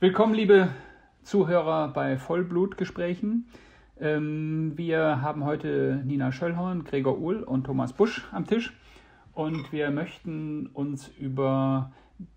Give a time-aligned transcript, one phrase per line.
[0.00, 0.70] Willkommen, liebe
[1.22, 3.46] Zuhörer bei Vollblutgesprächen.
[4.00, 8.76] Ähm, wir haben heute Nina Schöllhorn, Gregor Uhl und Thomas Busch am Tisch
[9.34, 11.92] und wir möchten uns über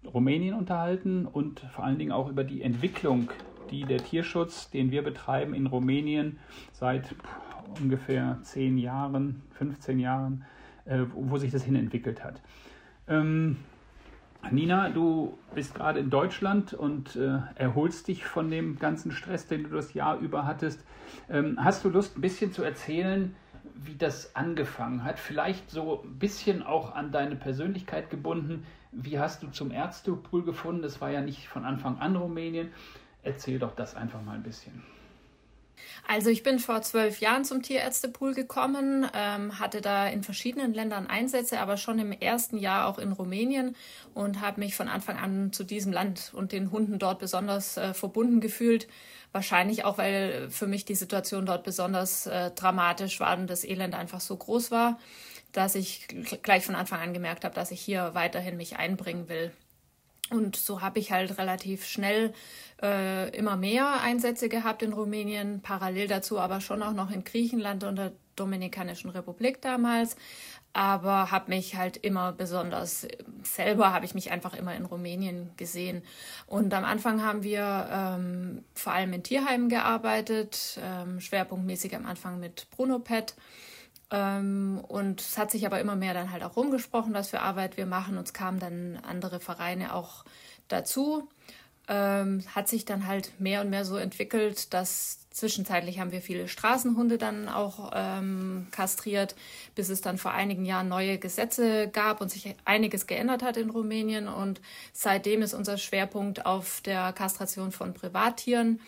[0.05, 3.31] Rumänien unterhalten und vor allen Dingen auch über die Entwicklung,
[3.71, 6.37] die der Tierschutz, den wir betreiben in Rumänien
[6.73, 7.15] seit
[7.81, 10.45] ungefähr 10 Jahren, 15 Jahren,
[10.85, 12.39] äh, wo sich das hin entwickelt hat.
[14.51, 19.63] Nina, du bist gerade in Deutschland und äh, erholst dich von dem ganzen Stress, den
[19.63, 20.83] du das Jahr über hattest.
[21.29, 23.35] Ähm, hast du Lust, ein bisschen zu erzählen,
[23.75, 25.19] wie das angefangen hat?
[25.19, 28.65] Vielleicht so ein bisschen auch an deine Persönlichkeit gebunden.
[28.91, 30.81] Wie hast du zum Ärztepool gefunden?
[30.81, 32.69] Das war ja nicht von Anfang an Rumänien.
[33.23, 34.83] Erzähl doch das einfach mal ein bisschen.
[36.07, 41.07] Also ich bin vor zwölf Jahren zum Tierärztepool gekommen, ähm, hatte da in verschiedenen Ländern
[41.07, 43.75] Einsätze, aber schon im ersten Jahr auch in Rumänien
[44.13, 47.93] und habe mich von Anfang an zu diesem Land und den Hunden dort besonders äh,
[47.93, 48.87] verbunden gefühlt.
[49.31, 53.93] Wahrscheinlich auch, weil für mich die Situation dort besonders äh, dramatisch war und das Elend
[53.93, 54.99] einfach so groß war,
[55.51, 56.07] dass ich
[56.43, 59.51] gleich von Anfang an gemerkt habe, dass ich hier weiterhin mich einbringen will.
[60.29, 62.33] Und so habe ich halt relativ schnell
[62.81, 67.83] äh, immer mehr Einsätze gehabt in Rumänien, parallel dazu aber schon auch noch in Griechenland
[67.83, 70.15] und der Dominikanischen Republik damals.
[70.73, 73.07] Aber habe mich halt immer besonders
[73.41, 76.03] selber, habe ich mich einfach immer in Rumänien gesehen.
[76.45, 82.39] Und am Anfang haben wir ähm, vor allem in Tierheimen gearbeitet, ähm, schwerpunktmäßig am Anfang
[82.39, 83.33] mit Brunopet.
[83.33, 83.43] Ähm,
[84.09, 87.85] und es hat sich aber immer mehr dann halt auch rumgesprochen, was für Arbeit wir
[87.85, 88.17] machen.
[88.17, 90.23] Und es kamen dann andere Vereine auch
[90.69, 91.27] dazu.
[91.89, 96.49] Ähm, hat sich dann halt mehr und mehr so entwickelt, dass zwischenzeitlich haben wir viele
[96.49, 99.35] Straßenhunde dann auch ähm, kastriert,
[99.73, 103.69] bis es dann vor einigen Jahren neue Gesetze gab und sich einiges geändert hat in
[103.69, 104.27] Rumänien.
[104.27, 104.59] Und
[104.93, 108.81] seitdem ist unser Schwerpunkt auf der Kastration von Privattieren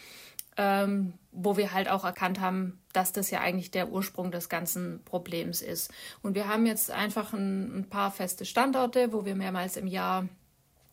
[0.59, 5.01] ähm, wo wir halt auch erkannt haben, dass das ja eigentlich der Ursprung des ganzen
[5.05, 5.89] Problems ist.
[6.21, 10.27] Und wir haben jetzt einfach ein, ein paar feste Standorte, wo wir mehrmals im Jahr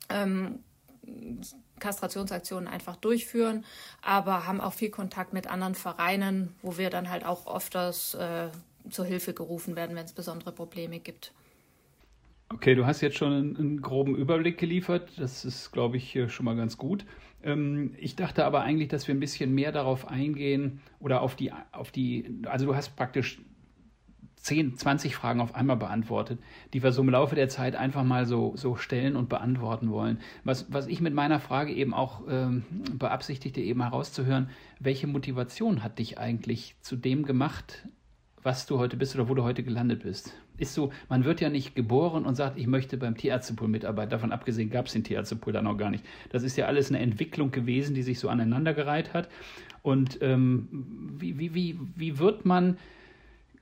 [0.09, 0.61] ähm,
[1.81, 3.65] Kastrationsaktionen einfach durchführen,
[4.03, 7.91] aber haben auch viel Kontakt mit anderen Vereinen, wo wir dann halt auch oft äh,
[8.89, 11.33] zur Hilfe gerufen werden, wenn es besondere Probleme gibt.
[12.51, 15.11] Okay, du hast jetzt schon einen, einen groben Überblick geliefert.
[15.17, 17.05] Das ist, glaube ich, schon mal ganz gut.
[17.43, 21.53] Ähm, ich dachte aber eigentlich, dass wir ein bisschen mehr darauf eingehen oder auf die,
[21.73, 23.39] auf die, also du hast praktisch
[24.47, 26.39] 10, 20 Fragen auf einmal beantwortet,
[26.73, 30.21] die wir so im Laufe der Zeit einfach mal so, so stellen und beantworten wollen.
[30.45, 35.99] Was, was ich mit meiner Frage eben auch ähm, beabsichtigte, eben herauszuhören, welche Motivation hat
[35.99, 37.89] dich eigentlich zu dem gemacht,
[38.41, 40.33] was du heute bist oder wo du heute gelandet bist?
[40.59, 44.11] Ist so, man wird ja nicht geboren und sagt, ich möchte beim Tierärztepool mitarbeiten.
[44.11, 46.05] Davon abgesehen gab es den Tierärztepool dann noch gar nicht.
[46.31, 49.29] Das ist ja alles eine Entwicklung gewesen, die sich so aneinandergereiht hat.
[49.83, 50.69] Und ähm,
[51.19, 52.79] wie, wie, wie, wie wird man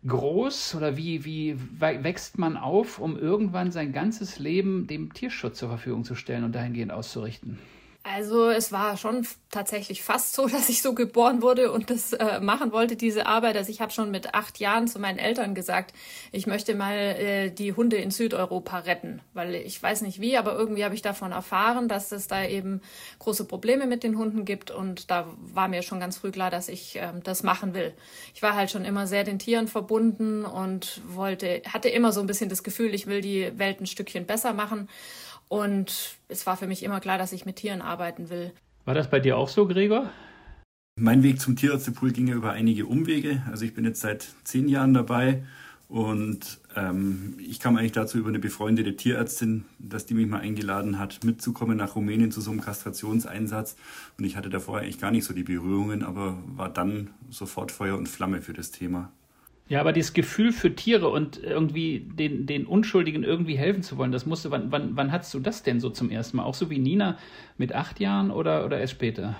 [0.06, 5.68] groß oder wie, wie wächst man auf, um irgendwann sein ganzes Leben dem Tierschutz zur
[5.68, 7.58] Verfügung zu stellen und dahingehend auszurichten?
[8.06, 12.38] Also es war schon tatsächlich fast so, dass ich so geboren wurde und das äh,
[12.38, 13.56] machen wollte, diese Arbeit.
[13.56, 15.94] Also ich habe schon mit acht Jahren zu meinen Eltern gesagt,
[16.30, 20.52] ich möchte mal äh, die Hunde in Südeuropa retten, weil ich weiß nicht wie, aber
[20.52, 22.82] irgendwie habe ich davon erfahren, dass es da eben
[23.20, 26.68] große Probleme mit den Hunden gibt und da war mir schon ganz früh klar, dass
[26.68, 27.94] ich äh, das machen will.
[28.34, 32.26] Ich war halt schon immer sehr den Tieren verbunden und wollte, hatte immer so ein
[32.26, 34.90] bisschen das Gefühl, ich will die Welt ein Stückchen besser machen
[35.48, 38.52] und es war für mich immer klar, dass ich mit Tieren arbeiten will.
[38.84, 40.10] War das bei dir auch so, Gregor?
[40.96, 43.42] Mein Weg zum Tierärztepool ging ja über einige Umwege.
[43.50, 45.42] Also ich bin jetzt seit zehn Jahren dabei
[45.88, 50.98] und ähm, ich kam eigentlich dazu über eine befreundete Tierärztin, dass die mich mal eingeladen
[50.98, 53.76] hat, mitzukommen nach Rumänien zu so einem Kastrationseinsatz.
[54.18, 57.98] Und ich hatte davor eigentlich gar nicht so die Berührungen, aber war dann sofort Feuer
[57.98, 59.12] und Flamme für das Thema.
[59.66, 64.12] Ja, aber dieses Gefühl für Tiere und irgendwie den, den Unschuldigen irgendwie helfen zu wollen,
[64.12, 66.44] das musste, wann, wann, wann hattest du das denn so zum ersten Mal?
[66.44, 67.16] Auch so wie Nina
[67.56, 69.36] mit acht Jahren oder, oder erst später?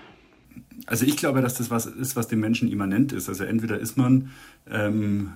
[0.87, 3.29] Also ich glaube, dass das was ist, was dem Menschen immanent ist.
[3.29, 4.31] Also entweder ist man
[4.71, 5.31] ähm,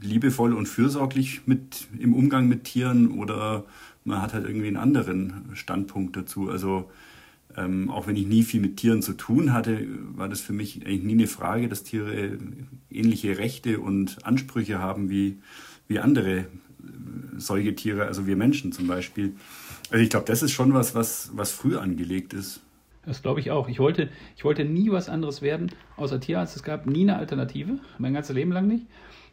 [0.00, 3.64] liebevoll und fürsorglich mit, im Umgang mit Tieren oder
[4.04, 6.50] man hat halt irgendwie einen anderen Standpunkt dazu.
[6.50, 6.90] Also
[7.56, 10.84] ähm, auch wenn ich nie viel mit Tieren zu tun hatte, war das für mich
[10.84, 12.38] eigentlich nie eine Frage, dass Tiere
[12.90, 15.38] ähnliche Rechte und Ansprüche haben wie,
[15.88, 16.46] wie andere äh,
[17.36, 19.34] Säugetiere, also wir Menschen zum Beispiel.
[19.90, 22.60] Also ich glaube, das ist schon was, was, was früh angelegt ist.
[23.06, 23.68] Das glaube ich auch.
[23.68, 26.56] Ich wollte, ich wollte nie was anderes werden außer Tierarzt.
[26.56, 28.86] Es gab nie eine Alternative, mein ganzes Leben lang nicht.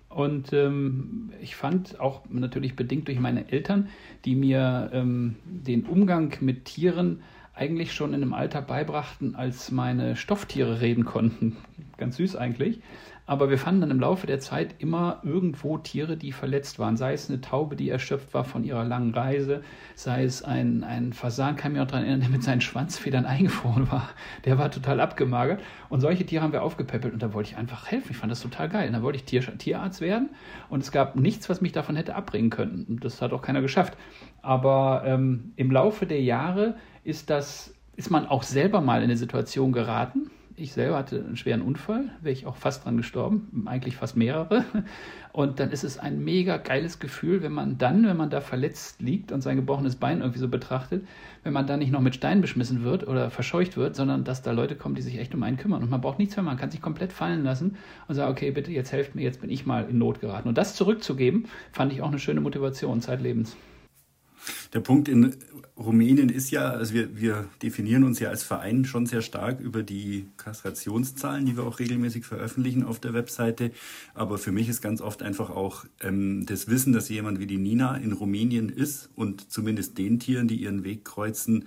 [0.10, 3.88] Und ähm, ich fand auch natürlich bedingt durch meine Eltern,
[4.26, 7.22] die mir ähm, den Umgang mit Tieren
[7.62, 11.58] eigentlich schon in einem Alter beibrachten, als meine Stofftiere reden konnten.
[11.98, 12.82] Ganz süß eigentlich.
[13.28, 16.98] Aber wir fanden dann im Laufe der Zeit immer irgendwo Tiere, die verletzt waren.
[16.98, 19.62] Sei es eine Taube, die erschöpft war von ihrer langen Reise,
[19.94, 23.92] sei es ein, ein Fasan, kann mich auch daran erinnern, der mit seinen Schwanzfedern eingefroren
[23.92, 24.10] war.
[24.46, 25.62] Der war total abgemagert.
[25.88, 28.08] Und solche Tiere haben wir aufgepäppelt und da wollte ich einfach helfen.
[28.10, 28.88] Ich fand das total geil.
[28.88, 30.32] Und da wollte ich Tier, Tierarzt werden
[30.70, 32.88] und es gab nichts, was mich davon hätte abbringen können.
[32.90, 33.96] Und das hat auch keiner geschafft.
[34.42, 39.18] Aber ähm, im Laufe der Jahre ist das, ist man auch selber mal in eine
[39.18, 40.32] Situation geraten,
[40.62, 44.64] ich selber hatte einen schweren Unfall, wäre ich auch fast dran gestorben, eigentlich fast mehrere.
[45.34, 49.02] Und dann ist es ein mega geiles Gefühl, wenn man dann, wenn man da verletzt
[49.02, 51.06] liegt und sein gebrochenes Bein irgendwie so betrachtet,
[51.44, 54.52] wenn man da nicht noch mit Steinen beschmissen wird oder verscheucht wird, sondern dass da
[54.52, 55.82] Leute kommen, die sich echt um einen kümmern.
[55.82, 57.78] Und man braucht nichts mehr, man kann sich komplett fallen lassen
[58.08, 60.50] und sagen, okay, bitte, jetzt helft mir, jetzt bin ich mal in Not geraten.
[60.50, 63.56] Und das zurückzugeben, fand ich auch eine schöne Motivation zeitlebens.
[64.74, 65.36] Der Punkt in
[65.78, 69.84] Rumänien ist ja, also wir, wir definieren uns ja als Verein schon sehr stark über
[69.84, 73.72] die Kastrationszahlen, die wir auch regelmäßig veröffentlichen auf der Webseite.
[74.14, 77.58] Aber für mich ist ganz oft einfach auch ähm, das Wissen, dass jemand wie die
[77.58, 81.66] Nina in Rumänien ist und zumindest den Tieren, die ihren Weg kreuzen,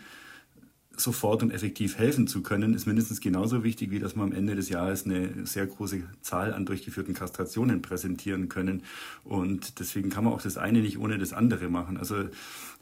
[0.97, 4.55] sofort und effektiv helfen zu können, ist mindestens genauso wichtig, wie dass wir am Ende
[4.55, 8.83] des Jahres eine sehr große Zahl an durchgeführten Kastrationen präsentieren können.
[9.25, 11.97] Und deswegen kann man auch das eine nicht ohne das andere machen.
[11.97, 12.25] Also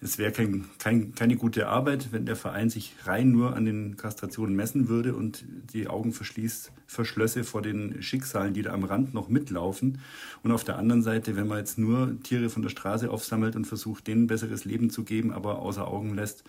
[0.01, 3.97] es wäre kein, kein, keine gute Arbeit, wenn der Verein sich rein nur an den
[3.97, 9.15] Kastrationen messen würde und die Augen verschließt, verschlösse vor den Schicksalen, die da am Rand
[9.15, 9.99] noch mitlaufen.
[10.43, 13.67] Und auf der anderen Seite, wenn man jetzt nur Tiere von der Straße aufsammelt und
[13.67, 16.45] versucht, denen ein besseres Leben zu geben, aber außer Augen lässt,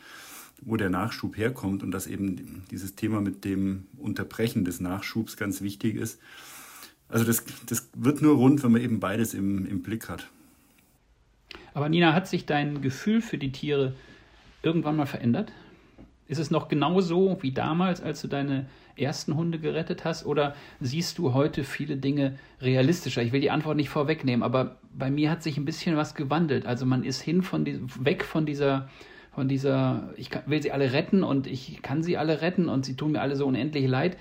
[0.65, 5.61] wo der Nachschub herkommt und dass eben dieses Thema mit dem Unterbrechen des Nachschubs ganz
[5.61, 6.19] wichtig ist.
[7.09, 10.27] Also das, das wird nur rund, wenn man eben beides im, im Blick hat.
[11.73, 13.93] Aber Nina, hat sich dein Gefühl für die Tiere
[14.61, 15.51] irgendwann mal verändert?
[16.27, 20.25] Ist es noch genauso wie damals, als du deine ersten Hunde gerettet hast?
[20.25, 23.21] Oder siehst du heute viele Dinge realistischer?
[23.21, 26.65] Ich will die Antwort nicht vorwegnehmen, aber bei mir hat sich ein bisschen was gewandelt.
[26.65, 28.89] Also man ist hin von die, weg von dieser
[29.33, 32.95] von dieser, ich will sie alle retten und ich kann sie alle retten und sie
[32.95, 34.17] tun mir alle so unendlich leid,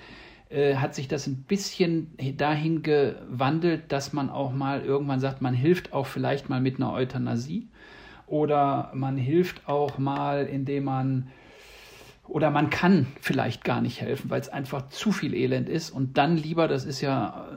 [0.49, 5.53] äh, hat sich das ein bisschen dahin gewandelt, dass man auch mal irgendwann sagt, man
[5.53, 7.67] hilft auch vielleicht mal mit einer Euthanasie
[8.27, 11.27] oder man hilft auch mal, indem man
[12.27, 16.17] oder man kann vielleicht gar nicht helfen, weil es einfach zu viel Elend ist und
[16.17, 17.49] dann lieber, das ist ja,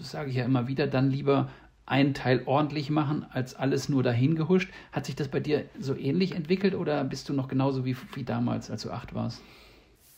[0.00, 1.50] sage ich ja immer wieder, dann lieber
[1.88, 4.70] einen Teil ordentlich machen, als alles nur dahin gehuscht.
[4.92, 8.24] Hat sich das bei dir so ähnlich entwickelt oder bist du noch genauso wie, wie
[8.24, 9.40] damals, als du acht warst?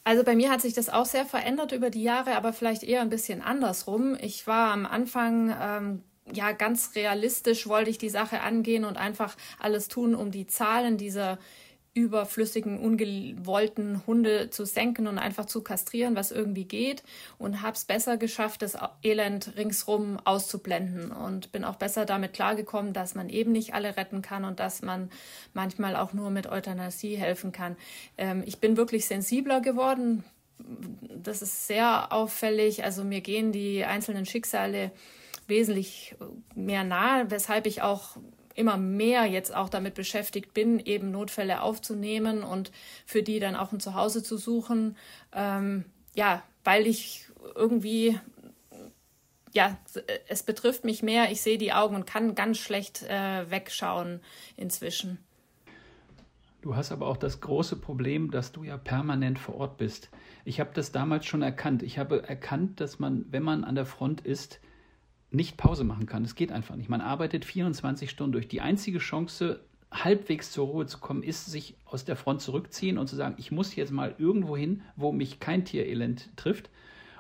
[0.03, 3.03] Also bei mir hat sich das auch sehr verändert über die Jahre, aber vielleicht eher
[3.03, 4.17] ein bisschen andersrum.
[4.21, 6.03] Ich war am Anfang ähm,
[6.33, 10.97] ja ganz realistisch, wollte ich die Sache angehen und einfach alles tun, um die Zahlen
[10.97, 11.39] dieser
[11.93, 17.03] überflüssigen, ungewollten Hunde zu senken und einfach zu kastrieren, was irgendwie geht.
[17.37, 21.11] Und habe es besser geschafft, das Elend ringsrum auszublenden.
[21.11, 24.83] Und bin auch besser damit klargekommen, dass man eben nicht alle retten kann und dass
[24.83, 25.11] man
[25.53, 27.77] manchmal auch nur mit Euthanasie helfen kann.
[28.17, 30.23] Ähm, ich bin wirklich sensibler geworden.
[30.59, 32.85] Das ist sehr auffällig.
[32.85, 34.93] Also mir gehen die einzelnen Schicksale
[35.49, 36.15] wesentlich
[36.55, 38.17] mehr nahe, weshalb ich auch
[38.61, 42.71] immer mehr jetzt auch damit beschäftigt bin, eben Notfälle aufzunehmen und
[43.07, 44.97] für die dann auch ein Zuhause zu suchen.
[45.33, 45.85] Ähm,
[46.15, 48.19] ja, weil ich irgendwie,
[49.53, 49.79] ja,
[50.29, 51.33] es betrifft mich mehr.
[51.33, 54.21] Ich sehe die Augen und kann ganz schlecht äh, wegschauen
[54.57, 55.19] inzwischen.
[56.63, 60.11] Du hast aber auch das große Problem, dass du ja permanent vor Ort bist.
[60.45, 61.83] Ich habe das damals schon erkannt.
[61.83, 64.61] Ich habe erkannt, dass man, wenn man an der Front ist,
[65.31, 66.25] nicht Pause machen kann.
[66.25, 66.89] Es geht einfach nicht.
[66.89, 68.49] Man arbeitet 24 Stunden durch.
[68.49, 69.61] Die einzige Chance,
[69.93, 73.53] halbwegs zur Ruhe zu kommen, ist, sich aus der Front zurückziehen und zu sagen, ich
[73.53, 76.71] muss jetzt mal irgendwo hin, wo mich kein Tierelend trifft,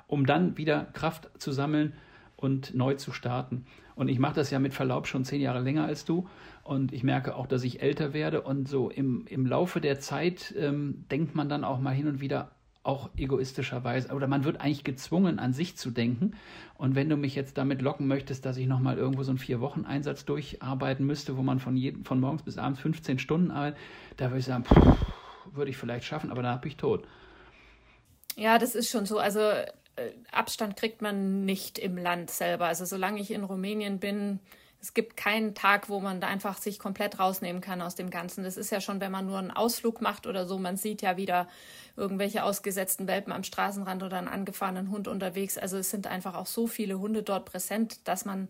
[0.06, 1.92] um dann wieder Kraft zu sammeln
[2.36, 3.66] und neu zu starten.
[3.94, 6.28] Und ich mache das ja mit Verlaub schon zehn Jahre länger als du.
[6.64, 8.42] Und ich merke auch, dass ich älter werde.
[8.42, 12.20] Und so im, im Laufe der Zeit ähm, denkt man dann auch mal hin und
[12.20, 12.50] wieder,
[12.82, 16.32] auch egoistischerweise, oder man wird eigentlich gezwungen, an sich zu denken.
[16.78, 20.24] Und wenn du mich jetzt damit locken möchtest, dass ich nochmal irgendwo so einen Vier-Wochen-Einsatz
[20.24, 23.78] durcharbeiten müsste, wo man von, jeden, von morgens bis abends 15 Stunden arbeitet,
[24.16, 25.06] da würde ich sagen, pff,
[25.52, 27.06] würde ich vielleicht schaffen, aber dann bin ich tot.
[28.36, 29.18] Ja, das ist schon so.
[29.18, 29.66] Also äh,
[30.32, 32.66] Abstand kriegt man nicht im Land selber.
[32.66, 34.40] Also solange ich in Rumänien bin,
[34.82, 38.44] es gibt keinen Tag, wo man da einfach sich komplett rausnehmen kann aus dem Ganzen.
[38.44, 40.58] Das ist ja schon, wenn man nur einen Ausflug macht oder so.
[40.58, 41.48] Man sieht ja wieder
[41.96, 45.58] irgendwelche ausgesetzten Welpen am Straßenrand oder einen angefahrenen Hund unterwegs.
[45.58, 48.48] Also es sind einfach auch so viele Hunde dort präsent, dass man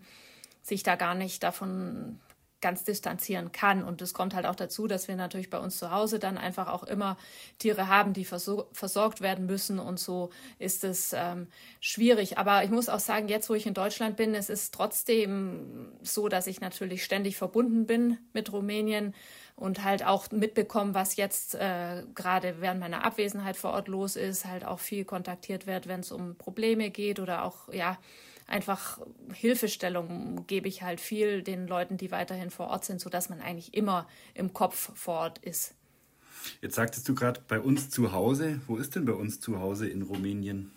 [0.63, 2.21] sich da gar nicht davon
[2.61, 3.83] ganz distanzieren kann.
[3.83, 6.69] Und es kommt halt auch dazu, dass wir natürlich bei uns zu Hause dann einfach
[6.69, 7.17] auch immer
[7.59, 9.79] Tiere haben, die versorgt werden müssen.
[9.79, 11.49] Und so ist es ähm,
[11.81, 12.39] schwierig.
[12.39, 16.29] Aber ich muss auch sagen, jetzt, wo ich in Deutschland bin, es ist trotzdem so,
[16.29, 19.15] dass ich natürlich ständig verbunden bin mit Rumänien
[19.57, 24.47] und halt auch mitbekommen, was jetzt äh, gerade während meiner Abwesenheit vor Ort los ist,
[24.47, 27.99] halt auch viel kontaktiert wird, wenn es um Probleme geht oder auch, ja,
[28.51, 29.01] einfach
[29.33, 33.75] Hilfestellung gebe ich halt viel den Leuten, die weiterhin vor Ort sind, sodass man eigentlich
[33.75, 35.75] immer im Kopf vor Ort ist.
[36.63, 38.61] Jetzt sagtest du gerade bei uns zu Hause.
[38.67, 40.71] Wo ist denn bei uns zu Hause in Rumänien?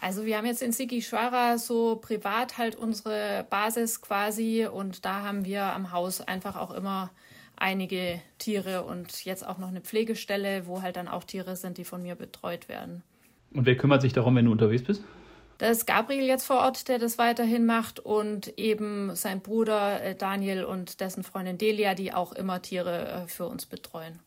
[0.00, 5.44] Also wir haben jetzt in Sighișoara so privat halt unsere Basis quasi und da haben
[5.44, 7.10] wir am Haus einfach auch immer
[7.56, 11.84] einige Tiere und jetzt auch noch eine Pflegestelle, wo halt dann auch Tiere sind, die
[11.84, 13.02] von mir betreut werden.
[13.52, 15.02] Und wer kümmert sich darum, wenn du unterwegs bist?
[15.60, 20.14] Da ist Gabriel jetzt vor Ort, der das weiterhin macht und eben sein Bruder äh,
[20.14, 24.20] Daniel und dessen Freundin Delia, die auch immer Tiere äh, für uns betreuen.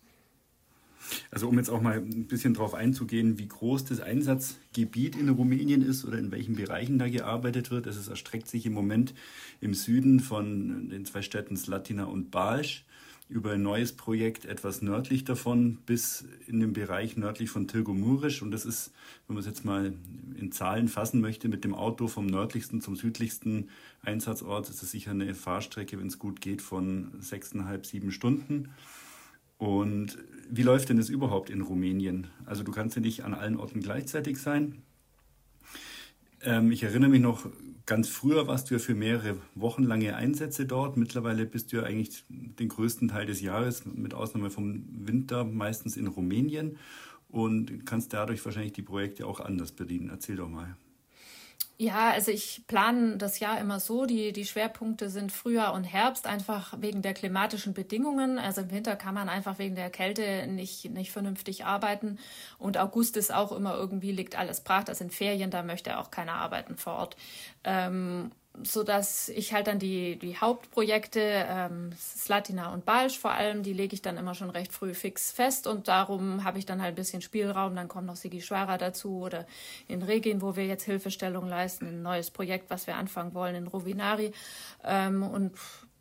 [1.32, 5.82] Also um jetzt auch mal ein bisschen darauf einzugehen, wie groß das Einsatzgebiet in Rumänien
[5.82, 7.88] ist oder in welchen Bereichen da gearbeitet wird.
[7.88, 9.16] Es erstreckt sich im Moment
[9.60, 12.86] im Süden von den zwei Städten Slatina und Balsch
[13.30, 18.42] über ein neues Projekt etwas nördlich davon bis in den Bereich nördlich von Tilgomurisch.
[18.42, 18.92] Und das ist,
[19.28, 19.94] wenn man es jetzt mal
[20.38, 23.70] in Zahlen fassen möchte, mit dem Auto vom nördlichsten zum südlichsten
[24.02, 28.70] Einsatzort ist es sicher eine Fahrstrecke, wenn es gut geht, von sechseinhalb, sieben Stunden.
[29.58, 30.18] Und
[30.50, 32.28] wie läuft denn das überhaupt in Rumänien?
[32.46, 34.84] Also du kannst ja nicht an allen Orten gleichzeitig sein.
[36.44, 37.48] Ähm, ich erinnere mich noch,
[37.86, 40.98] ganz früher warst du ja für mehrere Wochen lange Einsätze dort.
[40.98, 45.98] Mittlerweile bist du ja eigentlich den größten Teil des Jahres, mit Ausnahme vom Winter, meistens
[45.98, 46.78] in Rumänien
[47.30, 50.10] und kannst dadurch wahrscheinlich die Projekte auch anders bedienen.
[50.10, 50.78] Erzähl doch mal.
[51.80, 54.06] Ja, also ich plane das Jahr immer so.
[54.06, 58.38] Die, die Schwerpunkte sind Frühjahr und Herbst, einfach wegen der klimatischen Bedingungen.
[58.38, 62.20] Also im Winter kann man einfach wegen der Kälte nicht, nicht vernünftig arbeiten.
[62.60, 64.84] Und August ist auch immer irgendwie, liegt alles brach.
[64.84, 67.18] Das sind Ferien, da möchte auch keiner arbeiten vor Ort.
[67.64, 68.32] Ähm,
[68.62, 73.74] so dass ich halt dann die, die Hauptprojekte, ähm, Slatina und Balsch vor allem, die
[73.74, 76.94] lege ich dann immer schon recht früh fix fest und darum habe ich dann halt
[76.94, 77.76] ein bisschen Spielraum.
[77.76, 79.48] Dann kommt noch Sigi Schwara dazu oder
[79.88, 83.68] in Regin, wo wir jetzt Hilfestellung leisten, ein neues Projekt, was wir anfangen wollen in
[83.68, 84.32] Rovinari.
[84.84, 85.54] Ähm, und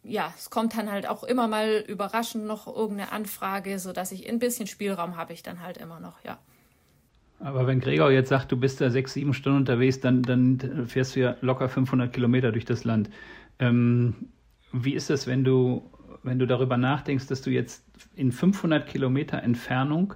[0.05, 4.29] ja, es kommt dann halt auch immer mal überraschend noch irgendeine Anfrage, so dass ich
[4.29, 6.39] ein bisschen Spielraum habe ich dann halt immer noch, ja.
[7.43, 11.17] Aber wenn Gregor jetzt sagt, du bist da sechs, sieben Stunden unterwegs, dann, dann fährst
[11.17, 13.11] du ja locker 500 Kilometer durch das Land.
[13.59, 14.15] Ähm,
[14.73, 15.91] wie ist es, wenn du,
[16.23, 17.85] wenn du darüber nachdenkst, dass du jetzt
[18.15, 20.15] in 500 Kilometer Entfernung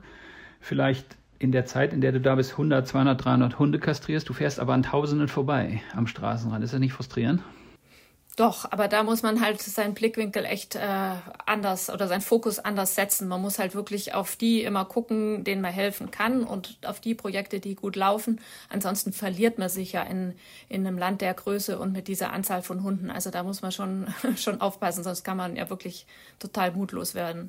[0.61, 4.33] vielleicht in der Zeit, in der du da bist, 100, 200, 300 Hunde kastrierst, du
[4.33, 6.62] fährst aber an Tausenden vorbei am Straßenrand.
[6.64, 7.42] Ist das nicht frustrierend?
[8.37, 10.81] Doch, aber da muss man halt seinen Blickwinkel echt äh,
[11.47, 13.28] anders oder seinen Fokus anders setzen.
[13.28, 17.14] Man muss halt wirklich auf die immer gucken, denen man helfen kann und auf die
[17.14, 18.38] Projekte, die gut laufen.
[18.69, 20.35] Ansonsten verliert man sich ja in,
[20.69, 23.11] in einem Land der Größe und mit dieser Anzahl von Hunden.
[23.11, 26.07] Also da muss man schon, schon aufpassen, sonst kann man ja wirklich
[26.38, 27.49] total mutlos werden.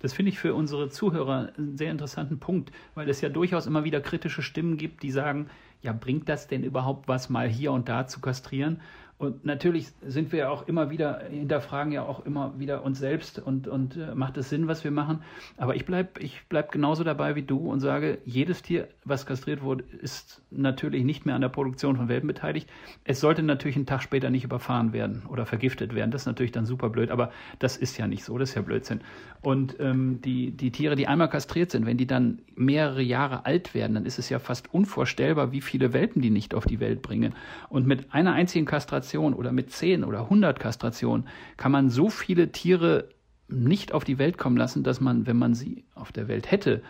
[0.00, 3.84] Das finde ich für unsere Zuhörer einen sehr interessanten Punkt, weil es ja durchaus immer
[3.84, 5.50] wieder kritische Stimmen gibt, die sagen,
[5.82, 8.80] ja, bringt das denn überhaupt was, mal hier und da zu kastrieren?
[9.16, 13.38] Und natürlich sind wir ja auch immer wieder, hinterfragen ja auch immer wieder uns selbst
[13.38, 15.20] und, und äh, macht es Sinn, was wir machen.
[15.56, 19.62] Aber ich bleibe ich bleib genauso dabei wie du und sage, jedes Tier, was kastriert
[19.62, 22.68] wurde, ist natürlich nicht mehr an der Produktion von Welpen beteiligt.
[23.04, 26.10] Es sollte natürlich einen Tag später nicht überfahren werden oder vergiftet werden.
[26.10, 27.30] Das ist natürlich dann super blöd, aber
[27.60, 29.00] das ist ja nicht so, das ist ja Blödsinn.
[29.42, 33.74] Und ähm, die, die Tiere, die einmal kastriert sind, wenn die dann mehrere Jahre alt
[33.74, 37.00] werden, dann ist es ja fast unvorstellbar, wie viele Welpen die nicht auf die Welt
[37.02, 37.34] bringen.
[37.68, 42.10] Und mit einer einzigen Kastration Kastration oder mit 10 oder 100 Kastrationen kann man so
[42.10, 43.08] viele Tiere
[43.48, 46.82] nicht auf die Welt kommen lassen, dass man, wenn man sie auf der Welt hätte,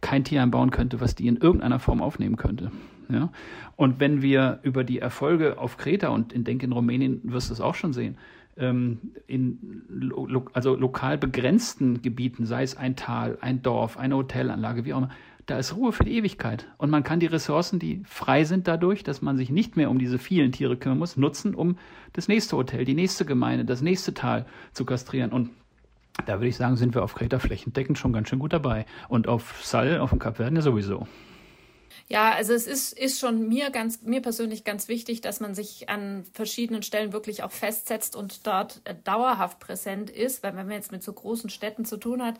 [0.00, 2.70] kein Tier einbauen könnte, was die in irgendeiner Form aufnehmen könnte.
[3.10, 3.30] Ja?
[3.76, 7.54] Und wenn wir über die Erfolge auf Kreta und in denke in Rumänien wirst du
[7.54, 8.16] es auch schon sehen,
[8.56, 14.84] ähm, in lo also lokal begrenzten Gebieten, sei es ein Tal, ein Dorf, eine Hotelanlage,
[14.84, 15.10] wie auch immer,
[15.48, 16.66] da ist Ruhe für die Ewigkeit.
[16.76, 19.98] Und man kann die Ressourcen, die frei sind dadurch, dass man sich nicht mehr um
[19.98, 21.78] diese vielen Tiere kümmern muss, nutzen, um
[22.12, 25.32] das nächste Hotel, die nächste Gemeinde, das nächste Tal zu kastrieren.
[25.32, 25.50] Und
[26.26, 28.84] da würde ich sagen, sind wir auf Kreta flächendeckend schon ganz schön gut dabei.
[29.08, 31.08] Und auf Sal, auf dem Kap Verden ja sowieso.
[32.08, 35.88] Ja, also es ist, ist schon mir ganz, mir persönlich ganz wichtig, dass man sich
[35.88, 40.92] an verschiedenen Stellen wirklich auch festsetzt und dort dauerhaft präsent ist, weil wenn man jetzt
[40.92, 42.34] mit so großen Städten zu tun hat,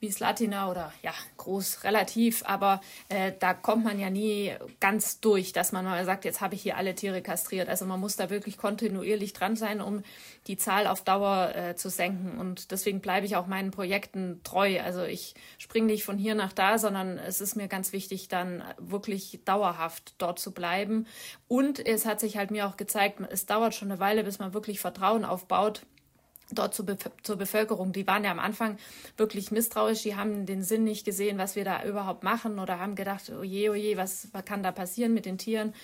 [0.00, 5.52] wie Slatina oder ja, groß relativ, aber äh, da kommt man ja nie ganz durch,
[5.52, 7.68] dass man mal sagt, jetzt habe ich hier alle Tiere kastriert.
[7.68, 10.02] Also man muss da wirklich kontinuierlich dran sein, um
[10.48, 12.38] die Zahl auf Dauer äh, zu senken.
[12.38, 14.80] Und deswegen bleibe ich auch meinen Projekten treu.
[14.82, 18.62] Also ich springe nicht von hier nach da, sondern es ist mir ganz wichtig, dann
[18.78, 21.06] wirklich dauerhaft dort zu bleiben.
[21.48, 24.52] Und es hat sich halt mir auch gezeigt, es dauert schon eine Weile, bis man
[24.52, 25.82] wirklich Vertrauen aufbaut
[26.50, 27.92] dort zur, Be zur Bevölkerung.
[27.92, 28.78] Die waren ja am Anfang
[29.16, 32.94] wirklich misstrauisch, die haben den Sinn nicht gesehen, was wir da überhaupt machen oder haben
[32.94, 35.74] gedacht, oje, oje, was, was kann da passieren mit den Tieren?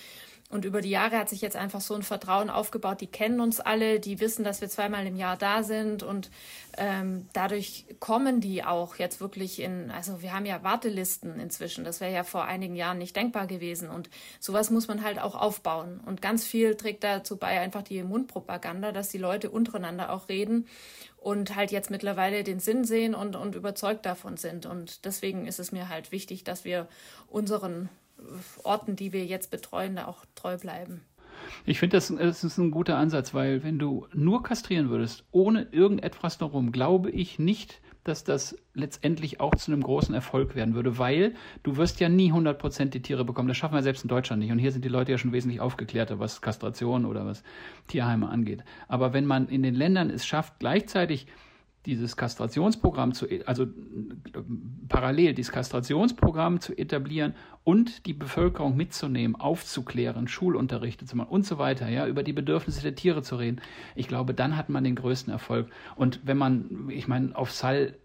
[0.53, 3.01] Und über die Jahre hat sich jetzt einfach so ein Vertrauen aufgebaut.
[3.01, 6.29] Die kennen uns alle, die wissen, dass wir zweimal im Jahr da sind und
[6.77, 11.83] ähm, dadurch kommen die auch jetzt wirklich in, also wir haben ja Wartelisten inzwischen.
[11.83, 13.89] Das wäre ja vor einigen Jahren nicht denkbar gewesen.
[13.89, 15.99] Und sowas muss man halt auch aufbauen.
[16.05, 20.67] Und ganz viel trägt dazu bei einfach die Mundpropaganda, dass die Leute untereinander auch reden
[21.17, 24.67] und halt jetzt mittlerweile den Sinn sehen und, und überzeugt davon sind.
[24.67, 26.87] Und deswegen ist es mir halt wichtig, dass wir
[27.27, 27.89] unseren
[28.63, 31.01] Orten, die wir jetzt betreuen, da auch treu bleiben.
[31.65, 35.67] Ich finde, das, das, ist ein guter Ansatz, weil wenn du nur kastrieren würdest, ohne
[35.71, 40.97] irgendetwas darum, glaube ich nicht, dass das letztendlich auch zu einem großen Erfolg werden würde,
[40.97, 43.47] weil du wirst ja nie 100% die Tiere bekommen.
[43.47, 44.51] Das schaffen wir selbst in Deutschland nicht.
[44.51, 47.43] Und hier sind die Leute ja schon wesentlich aufgeklärter, was Kastration oder was
[47.87, 48.63] Tierheime angeht.
[48.87, 51.27] Aber wenn man in den Ländern es schafft, gleichzeitig
[51.85, 53.67] dieses Kastrationsprogramm zu, also
[54.87, 61.57] parallel dieses Kastrationsprogramm zu etablieren und die Bevölkerung mitzunehmen, aufzuklären, Schulunterrichte zu machen und so
[61.57, 63.61] weiter, ja, über die Bedürfnisse der Tiere zu reden.
[63.95, 65.69] Ich glaube, dann hat man den größten Erfolg.
[65.95, 67.95] Und wenn man, ich meine, auf Sal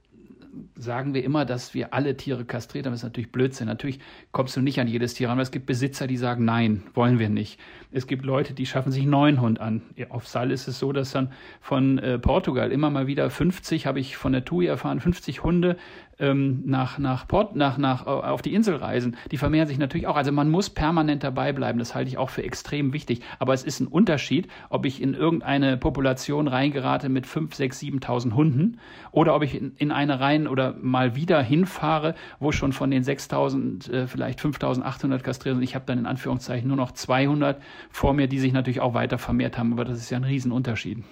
[0.77, 2.93] sagen wir immer, dass wir alle Tiere kastriert haben.
[2.93, 3.67] Das ist natürlich Blödsinn.
[3.67, 4.01] Natürlich
[4.33, 7.19] kommst du nicht an jedes Tier ran, aber es gibt Besitzer, die sagen, nein, wollen
[7.19, 7.59] wir nicht.
[7.91, 9.83] Es gibt Leute, die schaffen sich einen neuen Hund an.
[10.11, 14.01] Auf Sal ist es so, dass dann von äh, Portugal immer mal wieder 50, habe
[14.01, 15.77] ich von der TUI erfahren, 50 Hunde
[16.19, 19.17] ähm, nach, nach, Port, nach, nach, auf die Insel reisen.
[19.31, 20.17] Die vermehren sich natürlich auch.
[20.17, 21.79] Also man muss permanent dabei bleiben.
[21.79, 23.23] Das halte ich auch für extrem wichtig.
[23.39, 28.35] Aber es ist ein Unterschied, ob ich in irgendeine Population reingerate mit 5, 6, 7.000
[28.35, 28.79] Hunden
[29.13, 33.05] oder ob ich in, in eine rein oder mal wieder hinfahre, wo schon von den
[33.05, 35.65] 6.000 äh, vielleicht 5.800 kastriert sind.
[35.65, 37.61] Ich habe dann in Anführungszeichen nur noch 200
[37.91, 39.73] vor mir, die sich natürlich auch weiter vermehrt haben.
[39.73, 41.05] Aber das ist ja ein Riesenunterschied.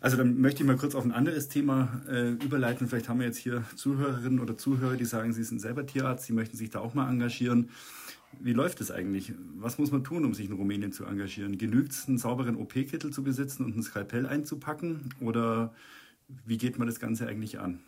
[0.00, 2.88] Also dann möchte ich mal kurz auf ein anderes Thema äh, überleiten.
[2.88, 6.32] Vielleicht haben wir jetzt hier Zuhörerinnen oder Zuhörer, die sagen, sie sind selber Tierarzt, sie
[6.32, 7.70] möchten sich da auch mal engagieren.
[8.40, 9.32] Wie läuft es eigentlich?
[9.56, 11.58] Was muss man tun, um sich in Rumänien zu engagieren?
[11.58, 15.14] Genügt es, einen sauberen OP-Kittel zu besitzen und ein Skalpell einzupacken?
[15.20, 15.72] Oder
[16.44, 17.80] wie geht man das Ganze eigentlich an?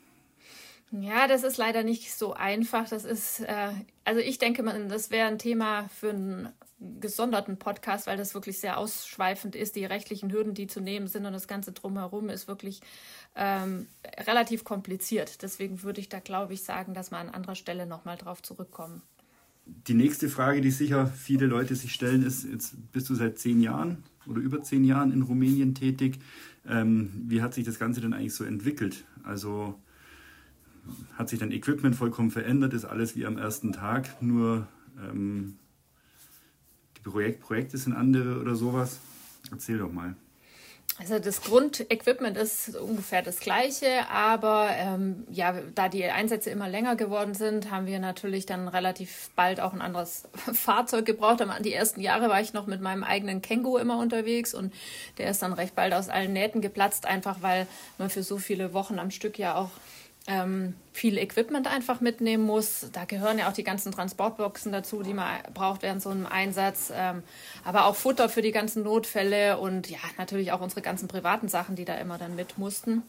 [0.92, 2.88] Ja, das ist leider nicht so einfach.
[2.88, 3.72] Das ist, äh,
[4.04, 6.48] also ich denke, das wäre ein Thema für einen
[6.80, 9.76] gesonderten Podcast, weil das wirklich sehr ausschweifend ist.
[9.76, 12.80] Die rechtlichen Hürden, die zu nehmen sind und das Ganze drumherum ist wirklich
[13.36, 13.86] ähm,
[14.26, 15.42] relativ kompliziert.
[15.42, 19.02] Deswegen würde ich da, glaube ich, sagen, dass wir an anderer Stelle nochmal drauf zurückkommen.
[19.66, 23.60] Die nächste Frage, die sicher viele Leute sich stellen, ist, jetzt bist du seit zehn
[23.60, 26.18] Jahren oder über zehn Jahren in Rumänien tätig.
[26.66, 29.04] Ähm, wie hat sich das Ganze denn eigentlich so entwickelt?
[29.22, 29.78] Also
[31.16, 32.72] hat sich dein Equipment vollkommen verändert?
[32.74, 34.22] Ist alles wie am ersten Tag?
[34.22, 34.66] Nur
[34.98, 35.58] ähm,
[36.96, 38.98] die Projekt, Projekte sind andere oder sowas?
[39.50, 40.14] Erzähl doch mal.
[41.00, 46.94] Also das Grundequipment ist ungefähr das gleiche, aber ähm, ja, da die Einsätze immer länger
[46.94, 51.42] geworden sind, haben wir natürlich dann relativ bald auch ein anderes Fahrzeug gebraucht.
[51.64, 54.74] Die ersten Jahre war ich noch mit meinem eigenen Känguru immer unterwegs und
[55.16, 57.66] der ist dann recht bald aus allen Nähten geplatzt, einfach weil
[57.96, 59.70] man für so viele Wochen am Stück ja auch
[60.30, 62.86] ähm, viel Equipment einfach mitnehmen muss.
[62.92, 66.92] Da gehören ja auch die ganzen Transportboxen dazu, die man braucht während so einem Einsatz.
[66.94, 67.24] Ähm,
[67.64, 71.74] aber auch Futter für die ganzen Notfälle und ja, natürlich auch unsere ganzen privaten Sachen,
[71.74, 73.02] die da immer dann mit mussten.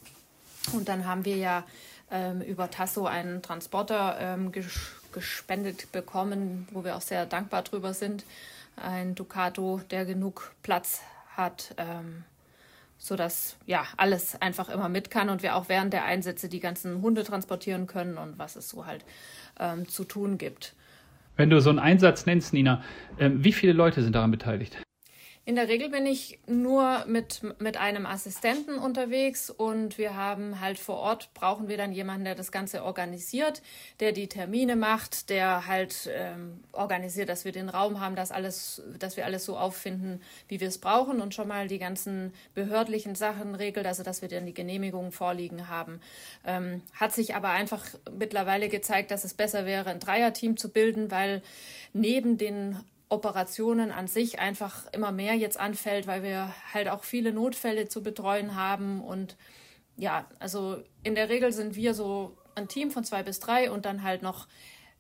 [0.74, 1.64] Und dann haben wir ja
[2.10, 4.52] ähm, über Tasso einen Transporter ähm,
[5.12, 8.26] gespendet bekommen, wo wir auch sehr dankbar drüber sind.
[8.78, 11.02] Ein Ducato, der genug Platz
[11.36, 11.76] hat.
[11.78, 12.24] Ähm,
[13.02, 17.02] sodass ja alles einfach immer mit kann und wir auch während der Einsätze die ganzen
[17.02, 19.04] Hunde transportieren können und was es so halt
[19.60, 20.76] ähm, zu tun gibt.
[21.36, 22.84] Wenn du so einen Einsatz nennst, Nina,
[23.18, 24.78] äh, wie viele Leute sind daran beteiligt?
[25.44, 30.78] In der Regel bin ich nur mit, mit einem Assistenten unterwegs und wir haben halt
[30.78, 33.64] vor Ort, brauchen wir dann jemanden, der das Ganze organisiert,
[34.00, 38.84] der die Termine macht, der halt ähm, organisiert, dass wir den Raum haben, dass, alles,
[39.00, 43.16] dass wir alles so auffinden, wie wir es brauchen und schon mal die ganzen behördlichen
[43.16, 46.02] Sachen regelt, also dass wir dann die Genehmigungen vorliegen haben.
[46.46, 47.84] Ähm, hat sich aber einfach
[48.16, 51.42] mittlerweile gezeigt, dass es besser wäre, ein Dreierteam zu bilden, weil
[51.94, 52.78] neben den
[53.12, 58.02] Operationen an sich einfach immer mehr jetzt anfällt, weil wir halt auch viele Notfälle zu
[58.02, 59.02] betreuen haben.
[59.02, 59.36] Und
[59.98, 63.86] ja, also in der Regel sind wir so ein Team von zwei bis drei und
[63.86, 64.48] dann halt noch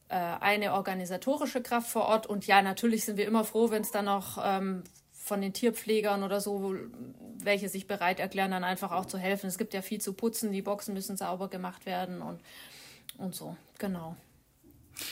[0.10, 2.28] äh, eine organisatorische Kraft vor Ort.
[2.28, 6.24] Und ja, natürlich sind wir immer froh, wenn es dann noch ähm, von den Tierpflegern
[6.24, 6.76] oder so,
[7.38, 9.47] welche sich bereit erklären, dann einfach auch zu helfen.
[9.47, 12.41] Es gibt ja viel zu putzen, die Boxen müssen sauber gemacht werden und,
[13.17, 14.17] und so, genau.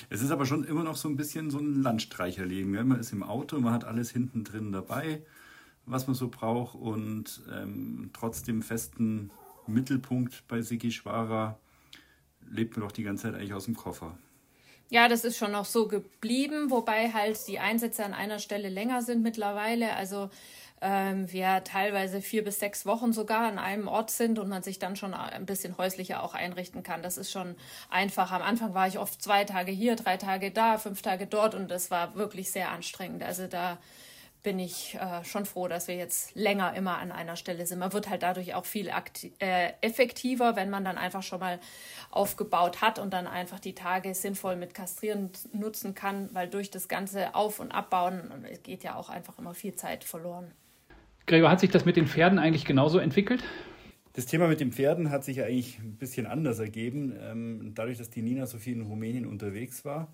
[0.10, 2.74] Es ist aber schon immer noch so ein bisschen so ein Landstreicherleben.
[2.74, 2.84] Ja?
[2.84, 5.22] Man ist im Auto, man hat alles hinten drin dabei,
[5.86, 9.32] was man so braucht und ähm, trotzdem festen
[9.68, 11.58] Mittelpunkt bei Sigi Schwara
[12.50, 14.18] lebt man doch die ganze Zeit eigentlich aus dem Koffer.
[14.92, 19.04] Ja, das ist schon noch so geblieben, wobei halt die Einsätze an einer Stelle länger
[19.04, 19.94] sind mittlerweile.
[19.94, 20.32] Also
[20.82, 24.80] ähm, wir teilweise vier bis sechs Wochen sogar an einem Ort sind und man sich
[24.80, 27.04] dann schon ein bisschen häuslicher auch einrichten kann.
[27.04, 27.56] Das ist schon
[27.92, 28.32] einfach.
[28.32, 31.70] Am Anfang war ich oft zwei Tage hier, drei Tage da, fünf Tage dort und
[31.70, 33.22] das war wirklich sehr anstrengend.
[33.22, 33.78] Also da
[34.42, 37.80] bin ich äh, schon froh, dass wir jetzt länger immer an einer Stelle sind.
[37.80, 38.90] Man wird halt dadurch auch viel
[39.40, 41.60] äh, effektiver, wenn man dann einfach schon mal
[42.10, 46.88] aufgebaut hat und dann einfach die Tage sinnvoll mit Kastrieren nutzen kann, weil durch das
[46.88, 48.32] ganze Auf- und Abbauen
[48.64, 50.52] geht ja auch einfach immer viel Zeit verloren.
[51.26, 53.44] Gregor, hat sich das mit den Pferden eigentlich genauso entwickelt?
[54.14, 57.14] Das Thema mit den Pferden hat sich eigentlich ein bisschen anders ergeben.
[57.22, 60.14] Ähm, dadurch, dass die Nina so viel in Rumänien unterwegs war,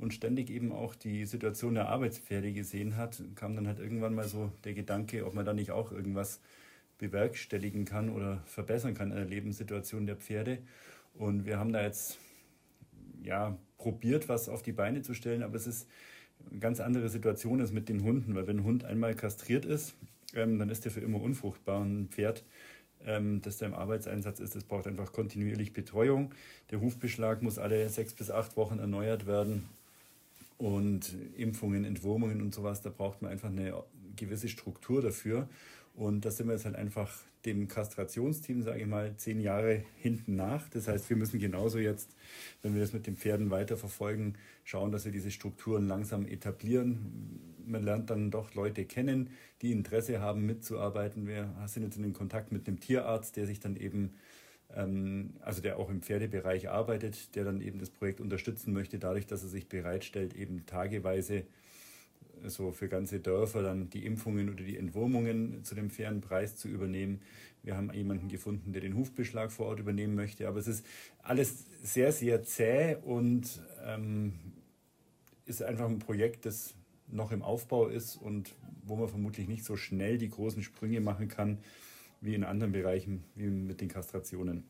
[0.00, 4.26] und ständig eben auch die Situation der Arbeitspferde gesehen hat, kam dann halt irgendwann mal
[4.26, 6.40] so der Gedanke, ob man da nicht auch irgendwas
[6.98, 10.58] bewerkstelligen kann oder verbessern kann in der Lebenssituation der Pferde.
[11.14, 12.18] Und wir haben da jetzt
[13.22, 15.88] ja probiert, was auf die Beine zu stellen, aber es ist
[16.50, 19.94] eine ganz andere Situation als mit den Hunden, weil wenn ein Hund einmal kastriert ist,
[20.34, 21.80] ähm, dann ist der für immer unfruchtbar.
[21.80, 22.44] Und ein Pferd,
[23.04, 26.32] ähm, das da im Arbeitseinsatz ist, das braucht einfach kontinuierlich Betreuung.
[26.70, 29.68] Der Hufbeschlag muss alle sechs bis acht Wochen erneuert werden
[30.60, 33.82] und Impfungen, Entwurmungen und sowas, da braucht man einfach eine
[34.14, 35.48] gewisse Struktur dafür.
[35.94, 37.10] Und da sind wir jetzt halt einfach
[37.46, 40.68] dem Kastrationsteam, sage ich mal, zehn Jahre hinten nach.
[40.68, 42.14] Das heißt, wir müssen genauso jetzt,
[42.60, 47.56] wenn wir das mit den Pferden weiterverfolgen, schauen, dass wir diese Strukturen langsam etablieren.
[47.64, 49.30] Man lernt dann doch Leute kennen,
[49.62, 51.26] die Interesse haben, mitzuarbeiten.
[51.26, 54.12] Wir sind jetzt in Kontakt mit einem Tierarzt, der sich dann eben
[55.40, 59.42] also der auch im Pferdebereich arbeitet, der dann eben das Projekt unterstützen möchte, dadurch, dass
[59.42, 61.44] er sich bereitstellt, eben tageweise
[62.46, 66.68] so für ganze Dörfer dann die Impfungen oder die Entwurmungen zu dem fairen Preis zu
[66.68, 67.20] übernehmen.
[67.62, 70.48] Wir haben jemanden gefunden, der den Hufbeschlag vor Ort übernehmen möchte.
[70.48, 70.86] Aber es ist
[71.22, 74.32] alles sehr, sehr zäh und ähm,
[75.44, 76.74] ist einfach ein Projekt, das
[77.08, 81.28] noch im Aufbau ist und wo man vermutlich nicht so schnell die großen Sprünge machen
[81.28, 81.58] kann,
[82.20, 84.64] wie in anderen Bereichen, wie mit den Kastrationen.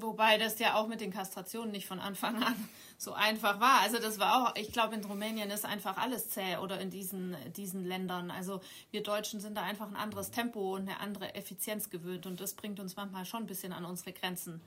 [0.00, 2.54] Wobei das ja auch mit den Kastrationen nicht von Anfang an
[2.96, 3.80] so einfach war.
[3.82, 7.36] Also das war auch, ich glaube, in Rumänien ist einfach alles zäh oder in diesen,
[7.56, 8.30] diesen Ländern.
[8.30, 12.40] Also wir Deutschen sind da einfach ein anderes Tempo und eine andere Effizienz gewöhnt und
[12.40, 14.62] das bringt uns manchmal schon ein bisschen an unsere Grenzen,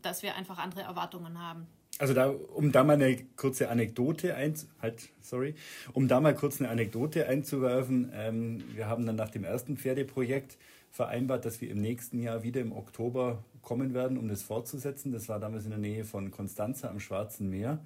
[0.00, 1.66] dass wir einfach andere Erwartungen haben.
[1.98, 5.54] Also da, um da mal eine kurze Anekdote ein, halt, sorry,
[5.92, 8.10] um da mal kurz eine Anekdote einzuwerfen.
[8.14, 10.56] Ähm, wir haben dann nach dem ersten Pferdeprojekt
[10.96, 15.12] vereinbart, dass wir im nächsten Jahr wieder im Oktober kommen werden, um das fortzusetzen.
[15.12, 17.78] Das war damals in der Nähe von Konstanza am Schwarzen Meer.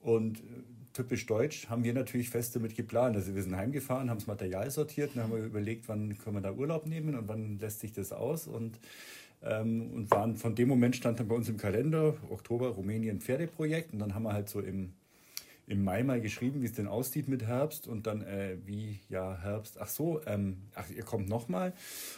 [0.00, 0.42] Und äh,
[0.92, 3.14] typisch deutsch haben wir natürlich fest damit geplant.
[3.14, 6.52] Also wir sind heimgefahren, haben das Material sortiert und haben überlegt, wann können wir da
[6.52, 8.48] Urlaub nehmen und wann lässt sich das aus.
[8.48, 8.80] Und,
[9.42, 13.92] ähm, und waren von dem Moment stand dann bei uns im Kalender Oktober Rumänien Pferdeprojekt.
[13.92, 14.94] Und dann haben wir halt so im
[15.68, 19.38] im Mai mal geschrieben, wie es denn aussieht mit Herbst und dann äh, wie ja
[19.40, 19.78] Herbst.
[19.78, 21.72] Ach so, ähm, ach ihr kommt noch mal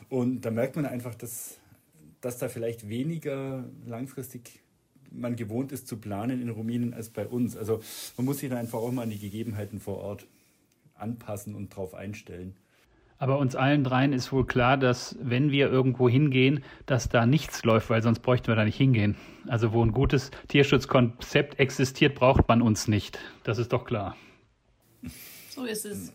[0.08, 1.58] und da merkt man einfach, dass
[2.20, 4.60] dass da vielleicht weniger langfristig
[5.10, 7.56] man gewohnt ist zu planen in Rumänien als bei uns.
[7.56, 7.80] Also
[8.16, 10.26] man muss sich da einfach auch mal an die Gegebenheiten vor Ort
[10.94, 12.54] anpassen und drauf einstellen.
[13.20, 17.62] Aber uns allen dreien ist wohl klar, dass wenn wir irgendwo hingehen, dass da nichts
[17.64, 19.14] läuft, weil sonst bräuchten wir da nicht hingehen.
[19.46, 23.18] Also wo ein gutes Tierschutzkonzept existiert, braucht man uns nicht.
[23.44, 24.16] Das ist doch klar.
[25.50, 26.14] So ist es.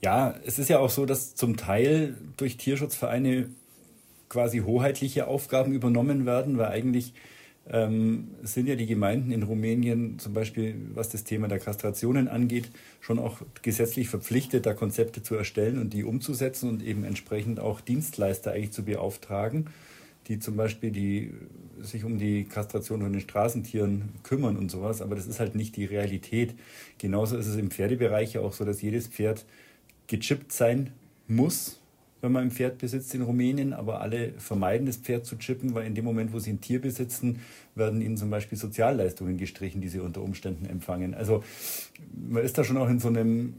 [0.00, 3.50] Ja, es ist ja auch so, dass zum Teil durch Tierschutzvereine
[4.28, 7.14] quasi hoheitliche Aufgaben übernommen werden, weil eigentlich
[7.70, 12.70] ähm, sind ja die Gemeinden in Rumänien zum Beispiel, was das Thema der Kastrationen angeht,
[13.00, 17.80] schon auch gesetzlich verpflichtet, da Konzepte zu erstellen und die umzusetzen und eben entsprechend auch
[17.80, 19.66] Dienstleister eigentlich zu beauftragen,
[20.28, 21.32] die zum Beispiel die,
[21.80, 25.02] sich um die Kastration von den Straßentieren kümmern und sowas.
[25.02, 26.54] Aber das ist halt nicht die Realität.
[26.98, 29.44] Genauso ist es im Pferdebereich ja auch so, dass jedes Pferd
[30.06, 30.92] gechippt sein
[31.26, 31.80] muss
[32.20, 35.86] wenn man ein Pferd besitzt in Rumänien, aber alle vermeiden das Pferd zu chippen, weil
[35.86, 37.40] in dem Moment, wo sie ein Tier besitzen,
[37.74, 41.14] werden ihnen zum Beispiel Sozialleistungen gestrichen, die sie unter Umständen empfangen.
[41.14, 41.44] Also
[42.28, 43.54] man ist da schon auch in so einem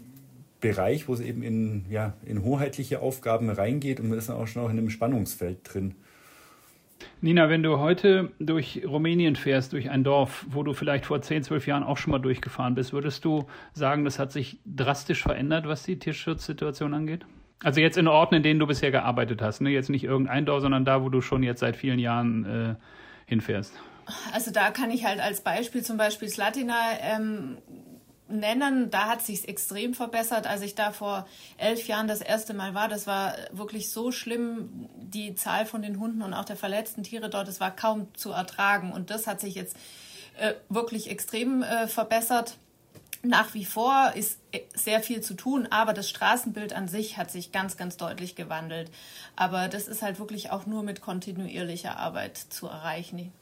[0.59, 4.63] Bereich, wo es eben in, ja, in hoheitliche Aufgaben reingeht und man ist auch schon
[4.63, 5.93] auch in einem Spannungsfeld drin.
[7.21, 11.43] Nina, wenn du heute durch Rumänien fährst, durch ein Dorf, wo du vielleicht vor 10,
[11.43, 15.67] 12 Jahren auch schon mal durchgefahren bist, würdest du sagen, das hat sich drastisch verändert,
[15.67, 17.25] was die Tierschutzsituation angeht?
[17.63, 19.69] Also jetzt in Orten, in denen du bisher gearbeitet hast, ne?
[19.69, 22.75] jetzt nicht irgendein Dorf, sondern da, wo du schon jetzt seit vielen Jahren äh,
[23.25, 23.73] hinfährst.
[24.31, 27.57] Also da kann ich halt als Beispiel zum Beispiel Slatina ähm,
[28.29, 28.89] nennen.
[28.89, 30.47] Da hat sich extrem verbessert.
[30.47, 34.89] Als ich da vor elf Jahren das erste Mal war, das war wirklich so schlimm.
[34.95, 38.31] Die Zahl von den Hunden und auch der verletzten Tiere dort, das war kaum zu
[38.31, 38.91] ertragen.
[38.91, 39.75] Und das hat sich jetzt
[40.39, 42.57] äh, wirklich extrem äh, verbessert.
[43.27, 47.29] Nach wie vor ist äh, sehr viel zu tun, aber das Straßenbild an sich hat
[47.29, 48.89] sich ganz, ganz deutlich gewandelt.
[49.35, 53.33] Aber das ist halt wirklich auch nur mit kontinuierlicher Arbeit zu erreichen.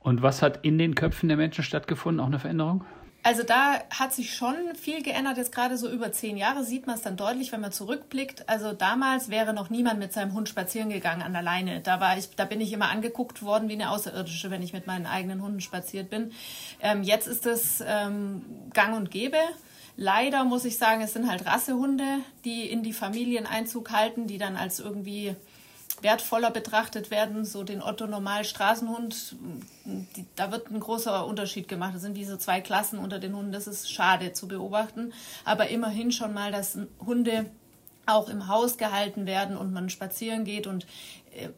[0.00, 2.20] Und was hat in den Köpfen der Menschen stattgefunden?
[2.20, 2.84] Auch eine Veränderung?
[3.26, 5.36] Also da hat sich schon viel geändert.
[5.36, 8.48] Jetzt gerade so über zehn Jahre sieht man es dann deutlich, wenn man zurückblickt.
[8.48, 11.80] Also damals wäre noch niemand mit seinem Hund spazieren gegangen an der Leine.
[11.80, 14.86] Da war ich, da bin ich immer angeguckt worden wie eine Außerirdische, wenn ich mit
[14.86, 16.30] meinen eigenen Hunden spaziert bin.
[16.80, 19.38] Ähm, jetzt ist es ähm, Gang und Gäbe.
[19.96, 24.38] Leider muss ich sagen, es sind halt Rassehunde, die in die Familien Einzug halten, die
[24.38, 25.34] dann als irgendwie
[26.02, 27.44] wertvoller betrachtet werden.
[27.44, 29.36] So den Otto Normal Straßenhund,
[29.84, 31.94] die, da wird ein großer Unterschied gemacht.
[31.94, 33.52] Das sind diese zwei Klassen unter den Hunden.
[33.52, 35.12] Das ist schade zu beobachten.
[35.44, 37.46] Aber immerhin schon mal, dass Hunde
[38.06, 40.86] auch im Haus gehalten werden und man spazieren geht und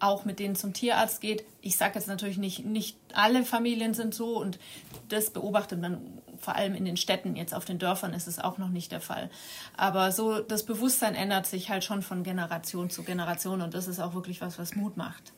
[0.01, 1.45] auch mit denen zum Tierarzt geht.
[1.61, 4.59] Ich sage jetzt natürlich nicht, nicht alle Familien sind so und
[5.09, 6.01] das beobachtet man
[6.39, 9.01] vor allem in den Städten, jetzt auf den Dörfern ist es auch noch nicht der
[9.01, 9.31] Fall.
[9.77, 14.01] Aber so das Bewusstsein ändert sich halt schon von Generation zu Generation und das ist
[14.01, 15.33] auch wirklich was, was Mut macht.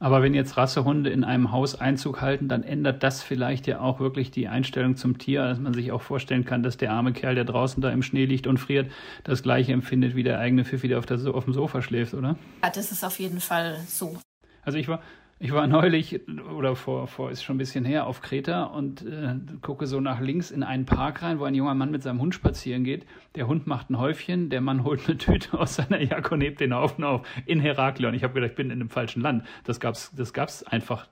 [0.00, 3.98] Aber wenn jetzt Rassehunde in einem Haus Einzug halten, dann ändert das vielleicht ja auch
[3.98, 7.34] wirklich die Einstellung zum Tier, dass man sich auch vorstellen kann, dass der arme Kerl,
[7.34, 8.92] der draußen da im Schnee liegt und friert,
[9.24, 12.36] das gleiche empfindet wie der eigene Pfiffi, der auf, der, auf dem Sofa schläft, oder?
[12.62, 14.18] Ja, das ist auf jeden Fall so.
[14.62, 15.02] Also ich war,
[15.40, 16.20] ich war neulich
[16.56, 20.20] oder vor, vor ist schon ein bisschen her auf Kreta und äh, gucke so nach
[20.20, 23.06] links in einen Park rein, wo ein junger Mann mit seinem Hund spazieren geht.
[23.36, 26.58] Der Hund macht ein Häufchen, der Mann holt eine Tüte aus seiner Jacke und hebt
[26.58, 28.14] den Haufen auf in Heraklion.
[28.14, 29.44] Ich habe gedacht, ich bin in einem falschen Land.
[29.62, 31.06] Das gab's, das gab's einfach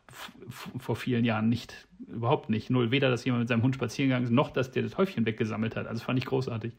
[0.48, 2.68] vor vielen Jahren nicht, überhaupt nicht.
[2.68, 2.90] Null.
[2.90, 5.76] Weder, dass jemand mit seinem Hund spazieren gegangen ist, noch, dass der das Häufchen weggesammelt
[5.76, 5.86] hat.
[5.86, 6.72] Also fand ich großartig.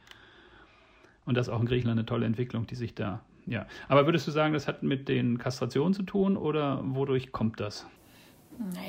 [1.24, 3.66] Und das ist auch in Griechenland eine tolle Entwicklung, die sich da ja.
[3.88, 7.88] Aber würdest du sagen, das hat mit den Kastrationen zu tun oder wodurch kommt das?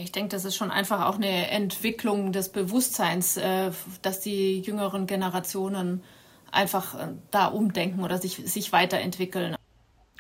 [0.03, 3.71] Ich denke, das ist schon einfach auch eine Entwicklung des Bewusstseins, äh,
[4.03, 6.03] dass die jüngeren Generationen
[6.51, 9.57] einfach äh, da umdenken oder sich, sich weiterentwickeln.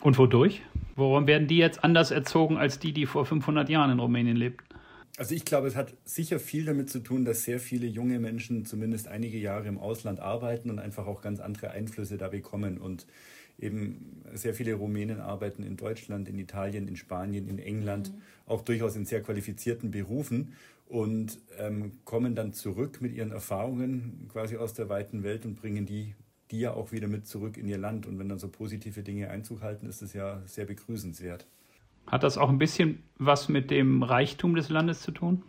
[0.02, 0.62] Und wodurch?
[0.96, 4.64] Warum werden die jetzt anders erzogen als die, die vor 500 Jahren in Rumänien lebten?
[5.16, 8.64] Also ich glaube, es hat sicher viel damit zu tun, dass sehr viele junge Menschen
[8.64, 12.78] zumindest einige Jahre im Ausland arbeiten und einfach auch ganz andere Einflüsse da bekommen.
[12.78, 13.06] Und
[13.58, 18.22] eben sehr viele Rumänen arbeiten in Deutschland, in Italien, in Spanien, in England, mhm.
[18.46, 20.54] auch durchaus in sehr qualifizierten Berufen
[20.86, 25.86] und ähm, kommen dann zurück mit ihren Erfahrungen quasi aus der weiten Welt und bringen
[25.86, 26.14] die,
[26.50, 28.06] die ja auch wieder mit zurück in ihr Land.
[28.06, 31.46] Und wenn dann so positive Dinge Einzug halten, ist das ja sehr begrüßenswert.
[32.06, 35.42] Hat das auch ein bisschen was mit dem Reichtum des Landes zu tun?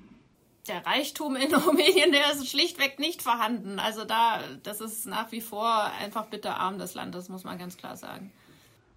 [0.70, 3.80] Der Reichtum in Rumänien, der ist schlichtweg nicht vorhanden.
[3.80, 7.78] Also da, das ist nach wie vor einfach bitterarm, das Land, das muss man ganz
[7.78, 8.32] klar sagen.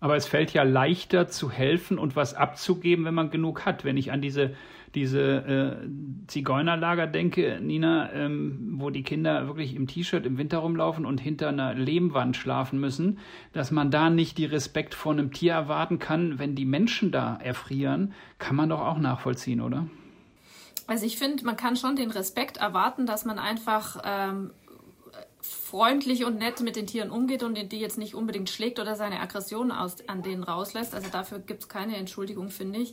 [0.01, 3.85] Aber es fällt ja leichter zu helfen und was abzugeben, wenn man genug hat.
[3.85, 4.57] Wenn ich an diese,
[4.97, 5.89] diese äh,
[6.27, 11.51] Zigeunerlager denke, Nina, ähm, wo die Kinder wirklich im T-Shirt im Winter rumlaufen und hinter
[11.51, 13.19] einer Lehmwand schlafen müssen,
[13.53, 17.37] dass man da nicht die Respekt vor einem Tier erwarten kann, wenn die Menschen da
[17.37, 19.87] erfrieren, kann man doch auch nachvollziehen, oder?
[20.93, 24.51] Also ich finde, man kann schon den Respekt erwarten, dass man einfach ähm,
[25.41, 29.21] freundlich und nett mit den Tieren umgeht und die jetzt nicht unbedingt schlägt oder seine
[29.21, 30.95] Aggression aus, an denen rauslässt.
[30.95, 32.93] Also dafür gibt es keine Entschuldigung, finde ich.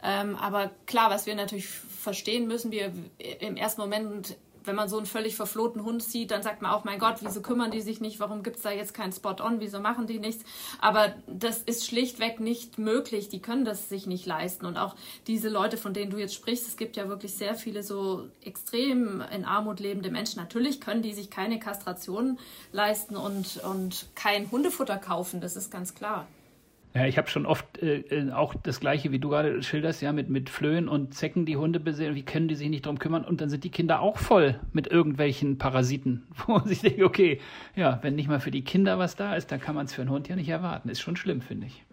[0.00, 2.92] Ähm, aber klar, was wir natürlich verstehen müssen, wir
[3.40, 6.84] im ersten Moment wenn man so einen völlig verflohten Hund sieht, dann sagt man auch,
[6.84, 8.20] mein Gott, wieso kümmern die sich nicht?
[8.20, 9.60] Warum gibt es da jetzt keinen Spot-on?
[9.60, 10.44] Wieso machen die nichts?
[10.80, 13.28] Aber das ist schlichtweg nicht möglich.
[13.28, 14.66] Die können das sich nicht leisten.
[14.66, 14.94] Und auch
[15.26, 19.22] diese Leute, von denen du jetzt sprichst, es gibt ja wirklich sehr viele so extrem
[19.34, 20.40] in Armut lebende Menschen.
[20.40, 22.38] Natürlich können die sich keine Kastration
[22.72, 25.40] leisten und, und kein Hundefutter kaufen.
[25.40, 26.26] Das ist ganz klar.
[26.92, 30.12] Ja, ich habe schon oft äh, äh, auch das Gleiche, wie du gerade schilderst, ja,
[30.12, 32.16] mit, mit Flöhen und Zecken die Hunde besehen.
[32.16, 33.24] Wie können die sich nicht darum kümmern?
[33.24, 37.40] Und dann sind die Kinder auch voll mit irgendwelchen Parasiten, wo man sich denkt, okay,
[37.76, 40.02] ja, wenn nicht mal für die Kinder was da ist, dann kann man es für
[40.02, 40.88] einen Hund ja nicht erwarten.
[40.88, 41.84] Ist schon schlimm, finde ich.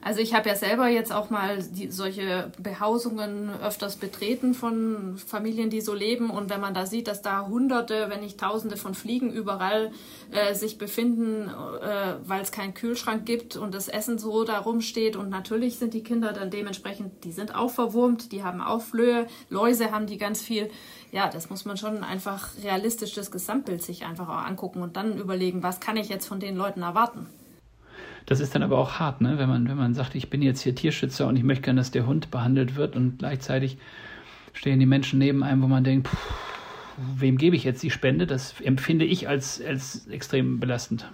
[0.00, 5.70] Also ich habe ja selber jetzt auch mal die, solche Behausungen öfters betreten von Familien,
[5.70, 6.30] die so leben.
[6.30, 9.90] Und wenn man da sieht, dass da Hunderte, wenn nicht Tausende von Fliegen überall
[10.30, 15.16] äh, sich befinden, äh, weil es keinen Kühlschrank gibt und das Essen so da rumsteht.
[15.16, 19.26] Und natürlich sind die Kinder dann dementsprechend, die sind auch verwurmt, die haben auch Flöhe,
[19.50, 20.70] Läuse haben die ganz viel.
[21.10, 25.18] Ja, das muss man schon einfach realistisch das Gesamtbild sich einfach auch angucken und dann
[25.18, 27.26] überlegen, was kann ich jetzt von den Leuten erwarten.
[28.28, 29.38] Das ist dann aber auch hart, ne?
[29.38, 31.92] wenn, man, wenn man sagt, ich bin jetzt hier Tierschützer und ich möchte gerne, dass
[31.92, 33.78] der Hund behandelt wird und gleichzeitig
[34.52, 36.34] stehen die Menschen neben einem, wo man denkt, pff,
[37.16, 38.26] wem gebe ich jetzt die Spende?
[38.26, 41.10] Das empfinde ich als, als extrem belastend.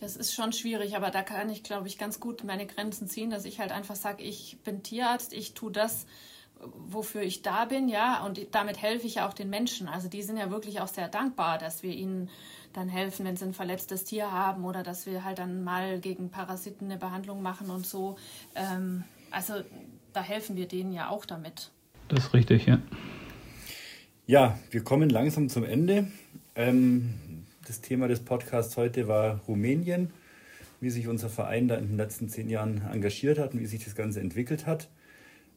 [0.00, 3.28] Das ist schon schwierig, aber da kann ich, glaube ich, ganz gut meine Grenzen ziehen,
[3.28, 6.06] dass ich halt einfach sage, ich bin Tierarzt, ich tue das,
[6.62, 9.88] wofür ich da bin, ja, und damit helfe ich ja auch den Menschen.
[9.88, 12.28] Also die sind ja wirklich auch sehr dankbar, dass wir ihnen
[12.72, 16.30] dann helfen, wenn sie ein verletztes Tier haben oder dass wir halt dann mal gegen
[16.30, 18.16] Parasiten eine Behandlung machen und so.
[18.54, 19.54] Ähm, also
[20.12, 21.70] da helfen wir denen ja auch damit.
[22.08, 22.80] Das ist richtig, ja.
[24.26, 26.08] Ja, wir kommen langsam zum Ende.
[26.54, 27.14] Ähm,
[27.66, 30.10] das Thema des Podcasts heute war Rumänien,
[30.80, 33.84] wie sich unser Verein da in den letzten zehn Jahren engagiert hat und wie sich
[33.84, 34.88] das Ganze entwickelt hat.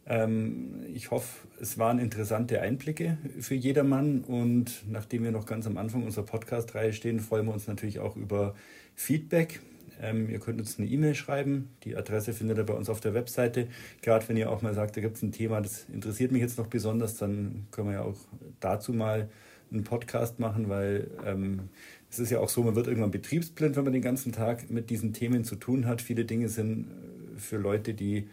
[0.05, 5.77] Ähm, ich hoffe, es waren interessante Einblicke für jedermann und nachdem wir noch ganz am
[5.77, 8.55] Anfang unserer Podcast-Reihe stehen, freuen wir uns natürlich auch über
[8.95, 9.61] Feedback.
[10.01, 11.69] Ähm, ihr könnt uns eine E-Mail schreiben.
[11.83, 13.67] Die Adresse findet ihr bei uns auf der Webseite.
[14.01, 16.57] Gerade wenn ihr auch mal sagt, da gibt es ein Thema, das interessiert mich jetzt
[16.57, 18.17] noch besonders, dann können wir ja auch
[18.59, 19.29] dazu mal
[19.71, 21.69] einen Podcast machen, weil ähm,
[22.11, 24.89] es ist ja auch so, man wird irgendwann betriebsblind, wenn man den ganzen Tag mit
[24.89, 26.01] diesen Themen zu tun hat.
[26.01, 28.27] Viele Dinge sind äh, für Leute, die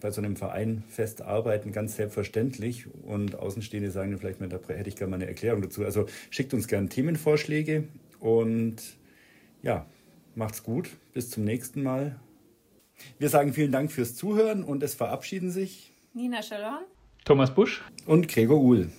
[0.00, 2.86] bei so einem Verein fest arbeiten, ganz selbstverständlich.
[3.04, 5.84] Und Außenstehende sagen vielleicht mal, da hätte ich gerne mal eine Erklärung dazu.
[5.84, 7.84] Also schickt uns gerne Themenvorschläge
[8.20, 8.76] und
[9.62, 9.86] ja,
[10.34, 10.90] macht's gut.
[11.14, 12.16] Bis zum nächsten Mal.
[13.18, 16.84] Wir sagen vielen Dank fürs Zuhören und es verabschieden sich Nina Schallorn,
[17.24, 18.90] Thomas Busch und Gregor Uhl.